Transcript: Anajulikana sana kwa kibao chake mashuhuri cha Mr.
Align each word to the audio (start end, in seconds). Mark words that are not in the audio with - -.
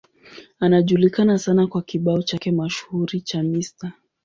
Anajulikana 0.59 1.37
sana 1.39 1.67
kwa 1.67 1.81
kibao 1.81 2.21
chake 2.23 2.51
mashuhuri 2.51 3.21
cha 3.21 3.43
Mr. 3.43 3.91